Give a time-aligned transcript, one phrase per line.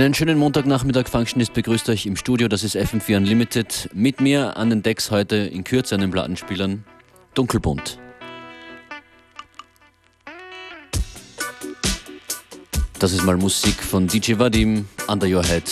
[0.00, 3.90] Einen schönen Montagnachmittag, Functionist begrüßt euch im Studio, das ist FM4 Unlimited.
[3.92, 6.84] Mit mir an den Decks heute in Kürze an den Plattenspielern
[7.34, 7.98] Dunkelbunt.
[12.98, 15.64] Das ist mal Musik von DJ Vadim, Under Your Head.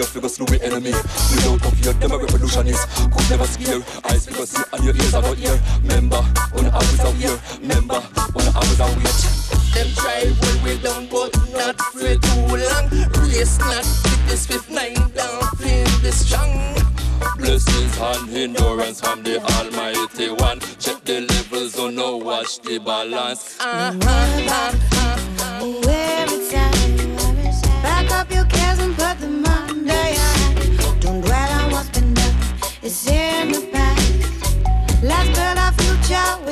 [0.00, 0.92] fear figures through with enemy.
[1.30, 2.88] We don't fear them a revolutionist.
[3.12, 3.82] Could never scare.
[4.04, 5.60] Eyes because you and your ears are not here.
[5.82, 7.38] Member when I was out here.
[7.60, 8.00] Member
[8.32, 9.16] when I was out here.
[9.74, 12.86] Them try when we down, but not for too long.
[13.28, 16.74] Race not with this fifth nine down, feel this strong.
[17.36, 20.60] Blessings and endurance from the Almighty One.
[20.78, 23.58] Check the levels, don't know, watch the balance.
[23.60, 25.29] Uh, uh, uh, uh.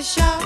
[0.09, 0.38] shine.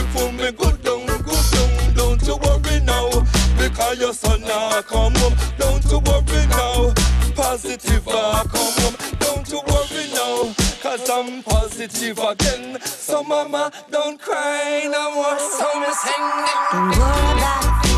[0.00, 1.94] before me go down, go down.
[1.94, 3.10] Don't you worry now,
[3.58, 5.34] because your son now come home.
[5.58, 6.92] Don't you worry now,
[7.34, 8.96] positive I come home.
[9.18, 12.80] Don't you worry now, cause I'm positive again.
[12.82, 15.38] So mama, don't cry no more.
[15.38, 16.98] So me sing.
[16.98, 17.06] Go
[17.40, 17.89] back.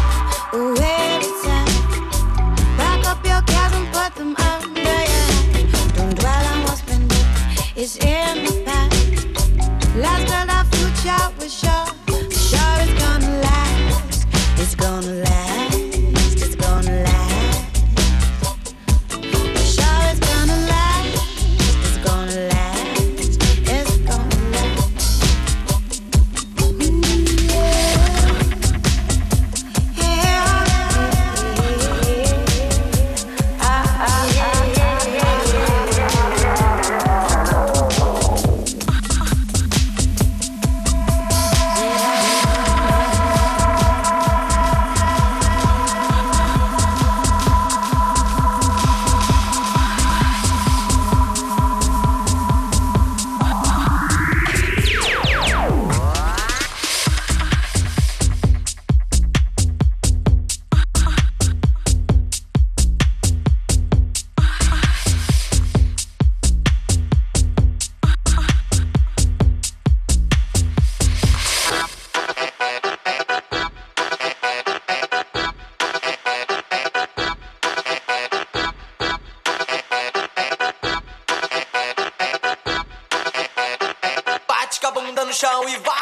[85.32, 86.01] no chão e vai.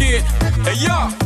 [0.00, 0.22] It.
[0.64, 1.25] Hey, yeah.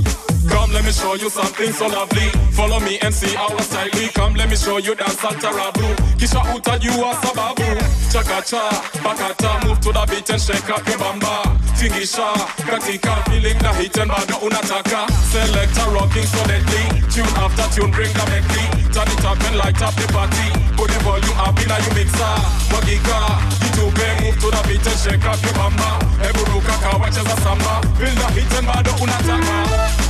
[0.80, 2.32] Let me show you something so lovely.
[2.56, 3.92] Follow me and see our style.
[4.16, 5.84] Come, let me show you dance al tarabu.
[6.16, 7.68] Kisha uta you are sababu.
[8.08, 8.64] Chaka cha,
[9.04, 11.44] bakata, move to the beat and shake up your bamba.
[11.76, 12.32] Tingisha,
[12.64, 15.04] katika, feeling the heat and bado unataka.
[15.28, 16.84] Selector rocking solidly.
[17.12, 18.64] Tune after tune, bring the medley.
[18.88, 20.49] Turn it up and light up the party.
[20.80, 22.34] Put the volume up in a you mixer.
[22.72, 23.20] Magika,
[23.60, 26.00] jitube, move to the beat and shake up your bamba.
[26.25, 27.84] Eburuka kawacheza samba.
[28.00, 30.08] Feel the heat and bado unataka.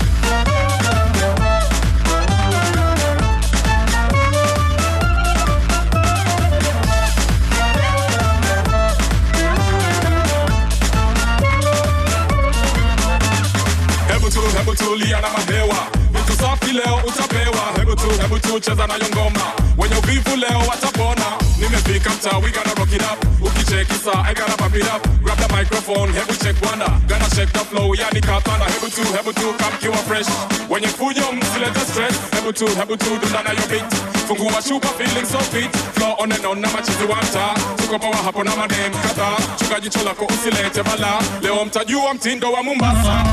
[14.09, 16.00] Hebu tu, hebu tulia na mahewa vitu
[16.41, 17.65] safi leo utapewa.
[17.79, 19.41] Hebu tu, hebu tu cheza nayo ngoma.
[19.79, 21.27] Wenye uvivu leo eh, watapona.
[21.59, 23.25] Nimefika mtaa we gonna rock it up.
[23.47, 25.03] Ukicheki saa I gotta pop it up.
[25.23, 29.33] Grab the microphone hebu check wanda gonna shake the flow yani kapana hebu tu, hebu
[29.33, 30.27] tu come kiwa fresh.
[30.71, 32.15] Wenye fujo msilete stress.
[32.35, 33.95] Hebu tu, hebu tu dunda nayo beat.
[34.29, 35.71] Fungua chupa feeling so fit.
[35.95, 39.81] Flow on and on na machizi wa mtaa tuko poa hapo na madem kadhaa chuka
[39.81, 41.19] jicho lako usilete bala.
[41.43, 43.25] Leo mtajua mtindo wa Mombasa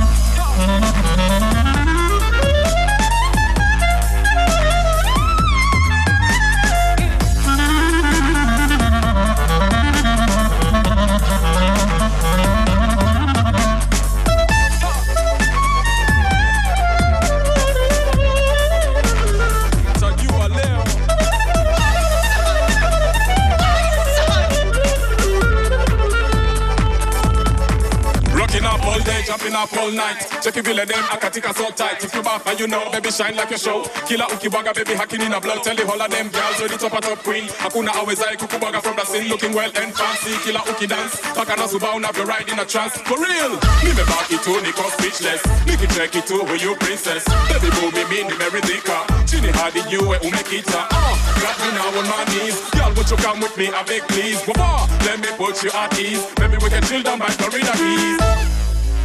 [28.87, 30.19] all day, jumping up all night.
[30.41, 32.03] Check vile dem akatika so tight.
[32.03, 33.83] If you back and you know, baby shine like your show.
[34.07, 35.63] Kila ukibwaga baby hakini na blood.
[35.63, 37.45] Tell the whole of them girls ready top a top queen.
[37.59, 40.33] Hakuna always awezaye kukubwaga from the scene looking well and fancy.
[40.43, 42.97] Kila ukidance, paka na suba una your ride in a trance.
[43.03, 43.51] For real,
[43.83, 45.41] nimebaki tu niko speechless.
[45.67, 47.23] Nikicheki tu who you princess.
[47.51, 49.05] Baby boo mimi nimeridhika.
[49.25, 50.87] Chini hadi yue umekita.
[50.91, 52.57] Uh, got me now on my knees.
[52.71, 53.67] Girl, won't you come with me?
[53.67, 54.41] I beg please.
[54.55, 56.23] Wah, let me put you at ease.
[56.39, 58.56] Maybe we can chill down by Florida Keys.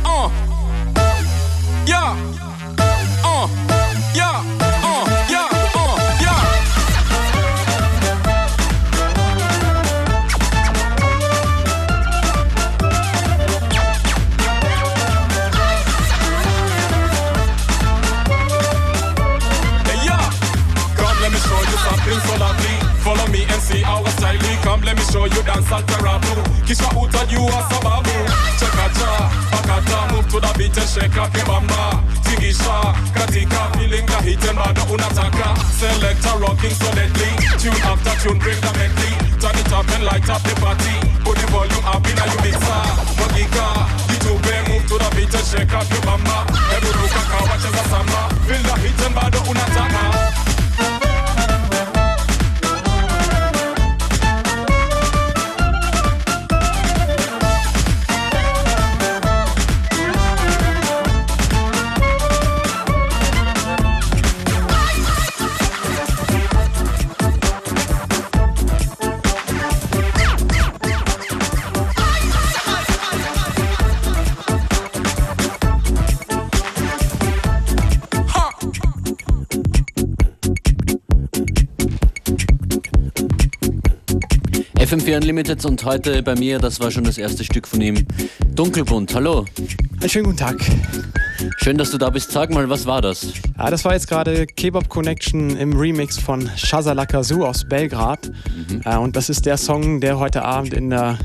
[0.04, 0.28] Uh.
[1.86, 2.16] Yeah.
[3.24, 3.48] Uh.
[4.14, 4.71] Yeah.
[24.82, 26.42] Come, let me show you dance al tarabu.
[26.66, 28.14] Kisha uta you are sababu.
[28.58, 32.02] Chaka cha, pakata, move to the beat and shake up your bamba.
[32.26, 35.54] Tingisha, katika, feeling the heat and bado unataka.
[35.78, 37.30] Selector rocking solidly.
[37.62, 39.12] Tune after tune, bring the medley.
[39.38, 40.94] Turn it up and light up the party.
[41.22, 42.82] Put the volume up in a mixer.
[43.22, 43.66] Magika,
[44.10, 46.42] jitube, move to the beat and shake up your bamba.
[46.74, 48.20] Eburuka kawacheza samba.
[48.50, 50.21] Feel the heat and bado unataka.
[85.02, 88.06] FM4 Unlimited und heute bei mir, das war schon das erste Stück von ihm,
[88.54, 89.12] Dunkelbunt.
[89.16, 89.46] Hallo,
[90.00, 90.60] Einen schönen guten Tag.
[91.56, 92.30] schön, dass du da bist.
[92.30, 93.26] Sag mal, was war das?
[93.58, 98.30] Ja, das war jetzt gerade Kebab Connection im Remix von Shazala Zoo aus Belgrad.
[98.84, 101.18] Äh, und das ist der Song, der heute Abend in der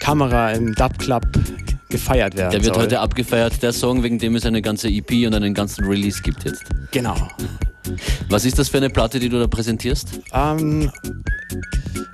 [0.00, 1.22] Kamera im Dub Club
[1.90, 2.84] gefeiert werden Der wird soll.
[2.84, 6.42] heute abgefeiert, der Song, wegen dem es eine ganze EP und einen ganzen Release gibt
[6.44, 6.64] jetzt.
[6.90, 7.16] Genau.
[8.28, 10.08] Was ist das für eine Platte, die du da präsentierst?
[10.32, 10.90] Ähm,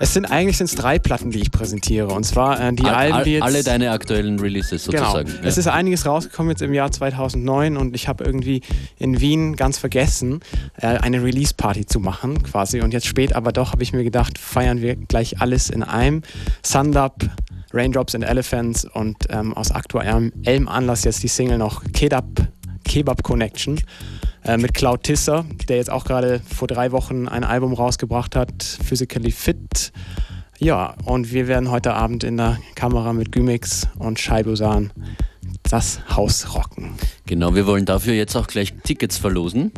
[0.00, 2.08] es sind eigentlich sind's drei Platten, die ich präsentiere.
[2.08, 3.42] Und zwar äh, die All- Alben, die jetzt...
[3.42, 5.04] alle deine aktuellen Releases Genau.
[5.12, 5.28] sozusagen.
[5.42, 5.60] Es ja.
[5.60, 8.62] ist einiges rausgekommen jetzt im Jahr 2009 und ich habe irgendwie
[8.98, 10.40] in Wien ganz vergessen,
[10.76, 12.80] äh, eine Release-Party zu machen quasi.
[12.80, 16.22] Und jetzt spät aber doch habe ich mir gedacht, feiern wir gleich alles in einem.
[16.62, 17.28] Sundup,
[17.72, 22.24] Raindrops and Elephants und ähm, aus aktuellem Anlass jetzt die Single noch Kedab,
[22.84, 23.78] Kebab Connection
[24.48, 28.62] äh, mit Cloud Tisser, der jetzt auch gerade vor drei Wochen ein Album rausgebracht hat,
[28.62, 29.92] Physically Fit.
[30.58, 34.90] Ja, und wir werden heute Abend in der Kamera mit Gymix und Scheibusan
[35.62, 36.94] das Haus rocken.
[37.26, 39.70] Genau, wir wollen dafür jetzt auch gleich Tickets verlosen.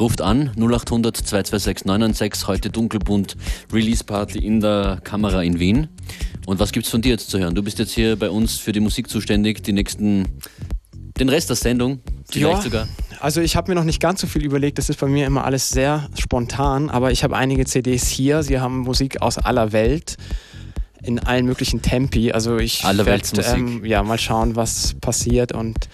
[0.00, 3.36] Ruft an 0800 226 996, heute Dunkelbunt
[3.70, 5.88] Release Party in der Kamera in Wien.
[6.46, 7.54] Und was gibt's von dir jetzt zu hören?
[7.54, 10.26] Du bist jetzt hier bei uns für die Musik zuständig, die nächsten,
[11.18, 12.00] den Rest der Sendung,
[12.30, 12.88] vielleicht ja, sogar.
[13.20, 15.44] Also ich habe mir noch nicht ganz so viel überlegt, das ist bei mir immer
[15.44, 20.16] alles sehr spontan, aber ich habe einige CDs hier, sie haben Musik aus aller Welt
[21.02, 22.32] in allen möglichen Tempi.
[22.32, 25.88] Also ich werde ähm, ja mal schauen, was passiert und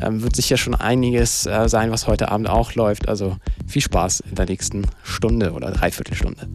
[0.00, 3.08] ähm, wird sicher schon einiges äh, sein, was heute Abend auch läuft.
[3.08, 3.36] Also
[3.66, 6.48] viel Spaß in der nächsten Stunde oder Dreiviertelstunde.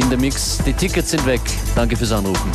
[0.00, 0.58] In der Mix.
[0.64, 1.40] Die Tickets sind weg.
[1.74, 2.50] Danke fürs Anrufen.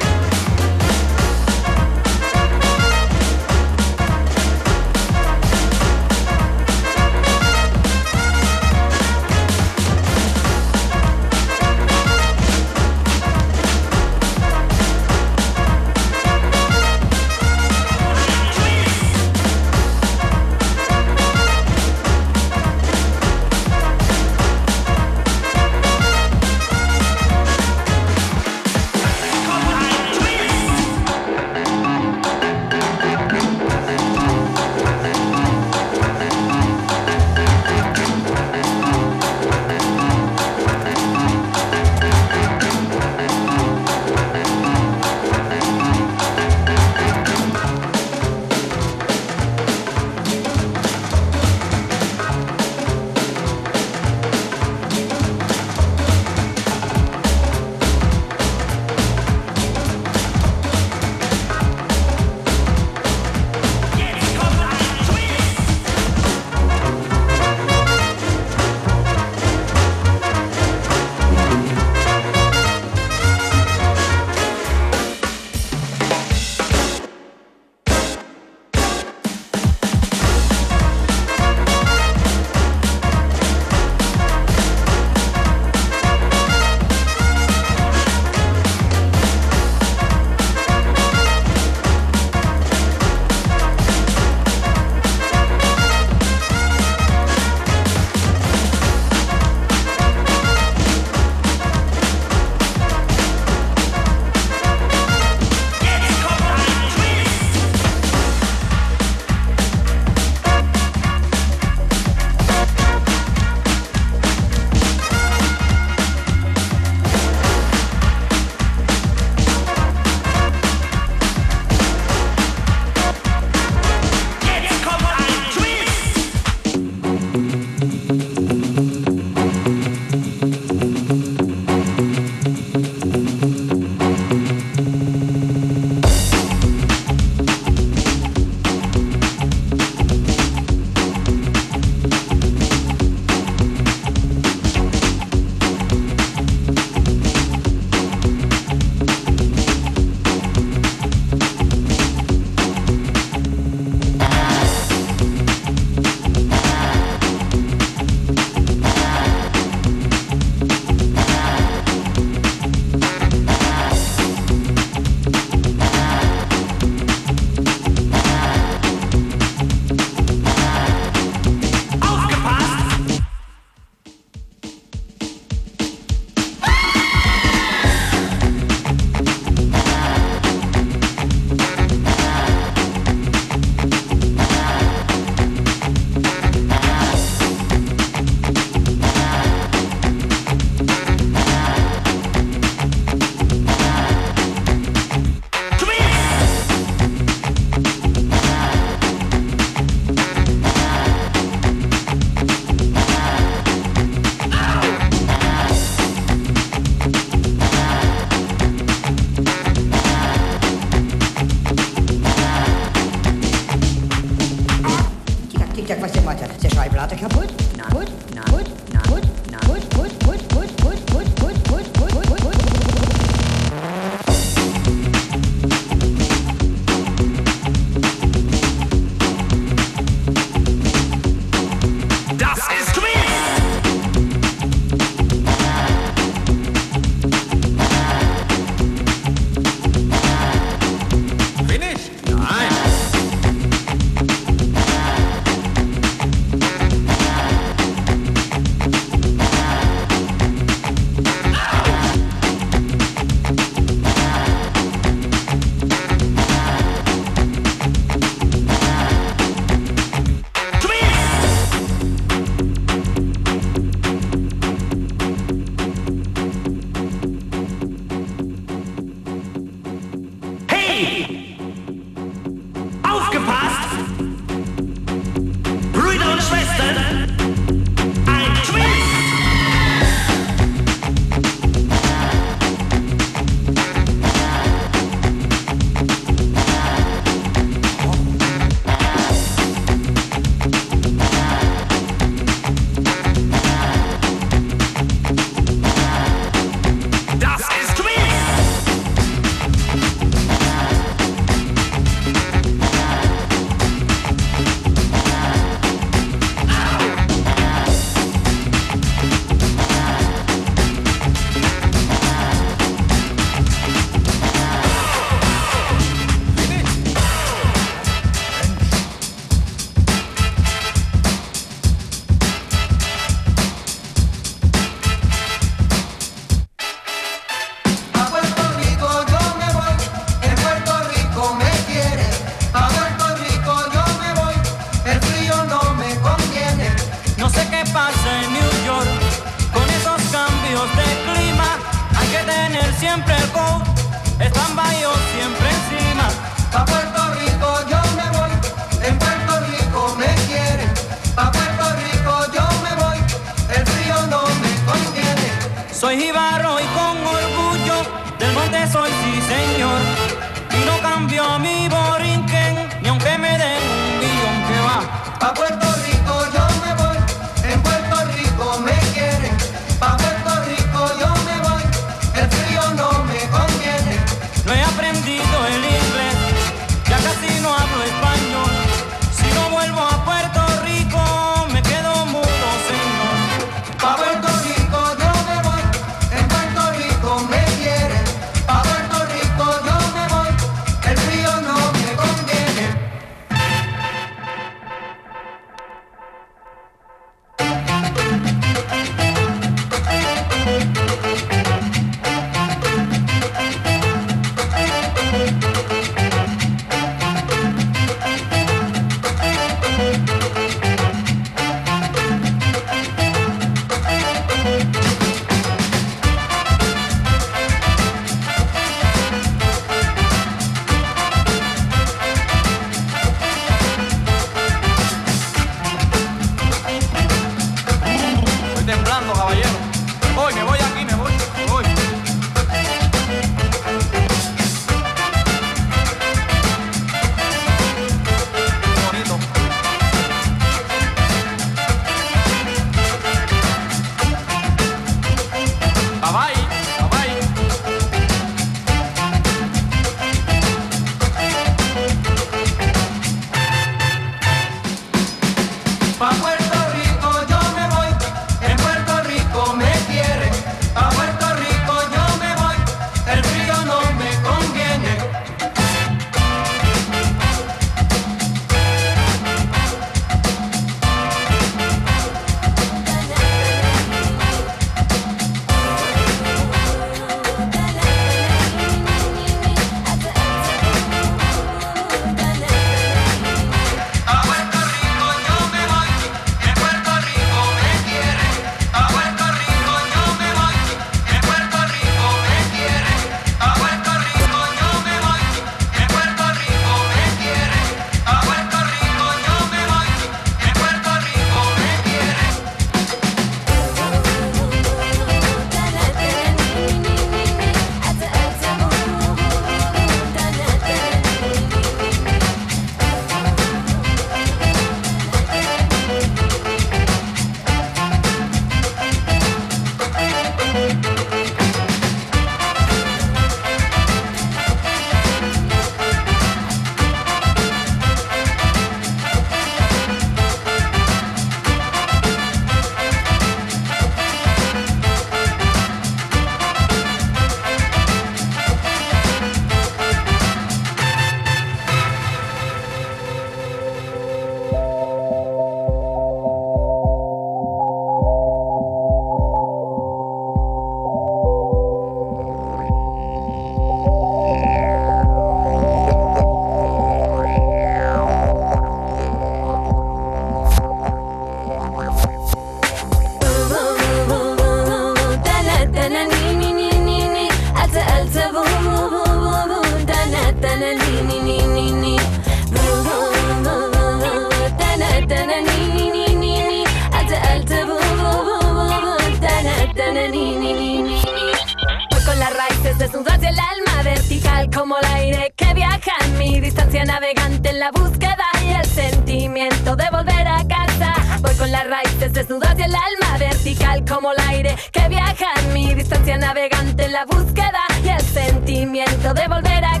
[583.01, 587.69] desnudas el alma vertical como el aire que viaja en mi distancia navegante.
[587.69, 591.15] En la búsqueda y el sentimiento de volver a casa.
[591.41, 595.95] Voy con las raíces desnudas el alma vertical como el aire que viaja en mi
[595.95, 597.05] distancia navegante.
[597.05, 600.00] En la búsqueda y el sentimiento de volver a casa.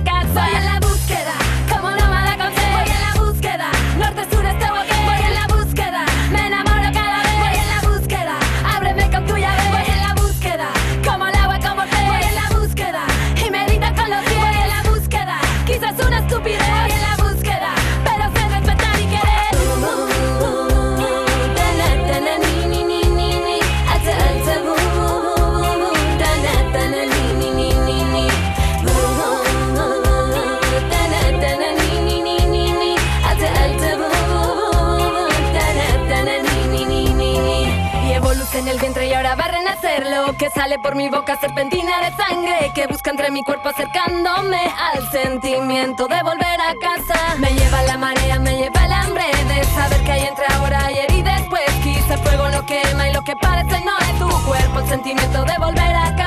[40.79, 46.21] por mi boca serpentina de sangre que busca entre mi cuerpo acercándome al sentimiento de
[46.23, 47.35] volver a casa.
[47.39, 51.11] Me lleva la marea, me lleva el hambre de saber que hay entre ahora, ayer
[51.11, 51.69] y después.
[51.83, 55.43] Quizá el fuego no quema y lo que parece no es tu cuerpo, el sentimiento
[55.43, 56.20] de volver a casa.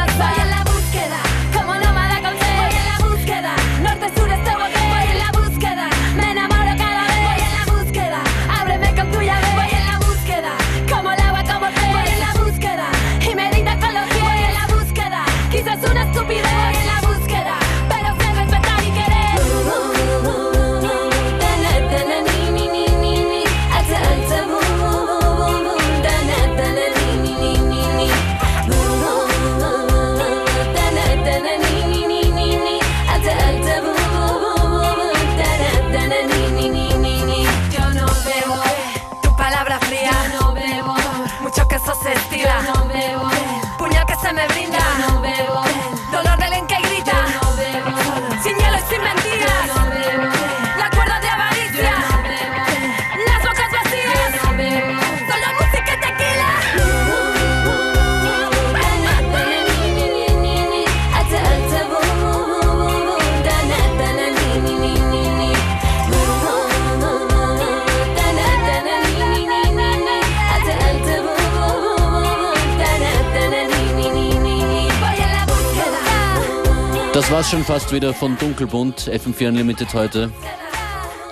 [77.54, 80.32] Schon fast wieder von Dunkelbunt, FM4 Unlimited heute.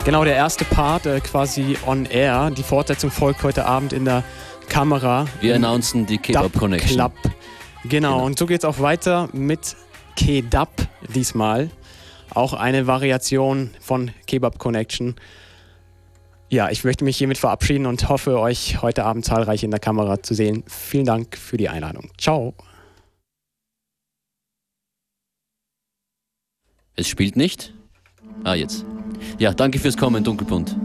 [0.05, 2.53] Genau, der erste Part äh, quasi on air.
[2.57, 4.23] Die Fortsetzung folgt heute Abend in der
[4.69, 5.27] Kamera.
[5.41, 6.95] Wir announcen die Kebab Dub Connection.
[6.95, 7.13] Club.
[7.23, 7.33] Genau,
[7.89, 8.25] Genau.
[8.25, 9.75] und so geht's auch weiter mit
[10.15, 10.71] Kedab
[11.13, 11.71] diesmal.
[12.33, 15.17] Auch eine Variation von Kebab Connection.
[16.51, 20.23] Ja, ich möchte mich hiermit verabschieden und hoffe, euch heute Abend zahlreich in der Kamera
[20.23, 20.63] zu sehen.
[20.69, 22.11] Vielen Dank für die Einladung.
[22.17, 22.55] Ciao.
[26.95, 27.73] Es spielt nicht?
[28.45, 28.85] Ah, jetzt.
[29.39, 30.77] Ja, danke fürs Kommen, Dunkelbunt.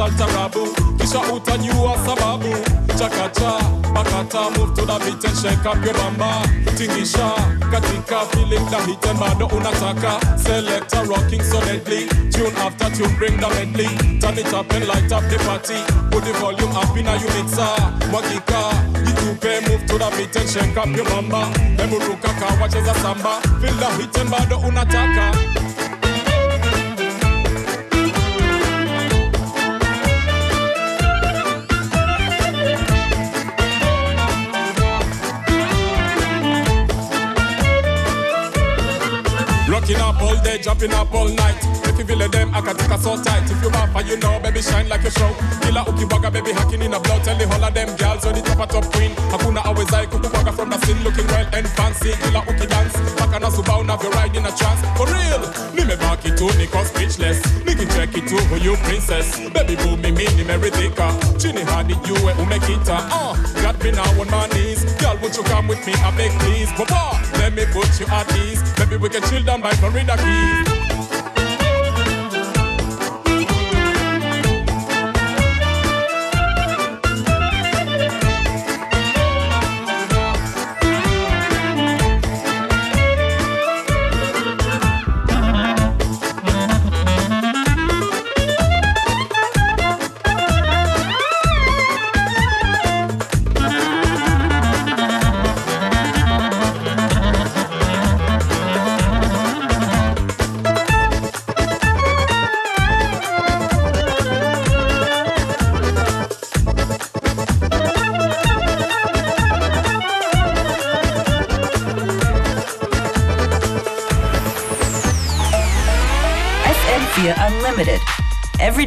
[0.00, 0.50] Al.
[0.98, 2.52] Kisha uta you a sababu.
[2.98, 3.58] Chaka cha,
[3.94, 6.42] bakata, move to the beat and shake up your bamba.
[6.76, 7.34] Tingisha,
[7.70, 10.38] katika, feeling the heat and bado unataka.
[10.38, 12.06] Selector rocking so deadly.
[12.30, 13.88] Tune after tune, bring the medley.
[14.20, 15.78] Turn it up and light up the party.
[16.10, 17.74] Put the volume up in a you mixer.
[18.10, 18.60] Mwagika,
[19.04, 21.46] jitupe, move to the beat and shake up your bamba.
[21.78, 23.40] Emuruka kawacheza samba.
[23.60, 25.32] Feel the heat and bado unataka.
[40.62, 41.77] Jumping up all night.
[41.98, 43.50] Feel them, I can take a so tight.
[43.50, 45.34] If you buffer, you know, baby, shine like a show.
[45.60, 47.18] Kila ukiwaga, baby, hacking in a blow.
[47.20, 49.10] Tell the whole of them girls, on the top of top queen.
[49.28, 52.12] Hakuna always I kukuwaga from the scene, looking well and fancy.
[52.22, 54.80] Kila uki dance, baka na subao, now you ride in a trance.
[54.96, 55.42] For real,
[55.74, 57.42] me me back it to, Nico speechless.
[57.66, 59.36] Me can check it to, who you princess.
[59.50, 61.12] Baby, boo, me, me, me, meridika.
[61.36, 63.04] Chini hadi you, eh, umekita.
[63.10, 64.86] Uh, got me now on my knees.
[65.02, 65.92] Girl, would you come with me?
[65.98, 66.70] I beg, please.
[66.72, 68.62] Papa, let me put you at ease.
[68.78, 70.67] Baby, we can chill down by Florida Keys.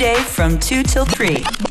[0.01, 0.09] FM4 Unlimited.
[0.09, 1.70] Every day from 2 till 3.